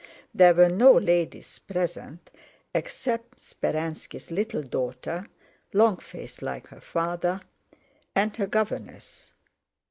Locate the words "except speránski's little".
2.73-4.63